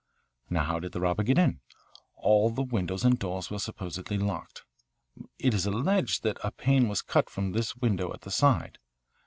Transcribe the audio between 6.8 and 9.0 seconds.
was cut from this window at the side.